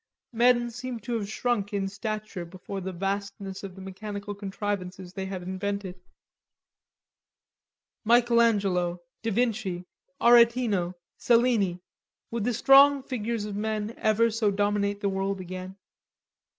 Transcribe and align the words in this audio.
Men 0.33 0.71
seemed 0.71 1.03
to 1.03 1.13
have 1.19 1.29
shrunk 1.29 1.73
in 1.73 1.87
stature 1.87 2.43
before 2.43 2.81
the 2.81 2.91
vastness 2.91 3.61
of 3.63 3.75
the 3.75 3.81
mechanical 3.83 4.33
contrivances 4.33 5.13
they 5.13 5.27
had 5.27 5.43
invented. 5.43 6.01
Michael 8.03 8.41
Angelo, 8.41 9.01
da 9.21 9.31
Vinci, 9.31 9.85
Aretino, 10.19 10.95
Cellini; 11.19 11.81
would 12.31 12.45
the 12.45 12.53
strong 12.55 13.03
figures 13.03 13.45
of 13.45 13.55
men 13.55 13.93
ever 13.99 14.31
so 14.31 14.49
dominate 14.49 15.01
the 15.01 15.07
world 15.09 15.39
again? 15.39 15.77